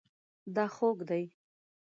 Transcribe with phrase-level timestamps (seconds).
[0.55, 1.23] دا خوږ دی